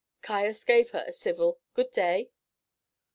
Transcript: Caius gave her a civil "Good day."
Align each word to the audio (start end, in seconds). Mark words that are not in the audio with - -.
Caius 0.23 0.63
gave 0.63 0.89
her 0.93 1.03
a 1.05 1.13
civil 1.13 1.59
"Good 1.75 1.91
day." 1.91 2.31